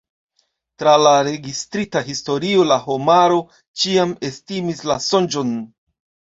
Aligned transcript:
Tra 0.81 0.93
la 1.01 1.11
registrita 1.27 2.01
historio, 2.07 2.65
la 2.71 2.79
homaro 2.87 3.37
ĉiam 3.85 4.17
estimis 4.33 4.85
la 4.93 5.01
sonĝon. 5.13 5.57